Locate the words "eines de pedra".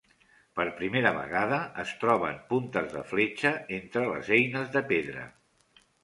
4.39-5.27